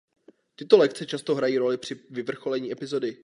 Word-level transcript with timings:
Tyto 0.55 0.77
lekce 0.77 1.05
často 1.05 1.35
hrají 1.35 1.57
roli 1.57 1.77
při 1.77 1.99
vyvrcholení 2.09 2.71
epizody. 2.71 3.17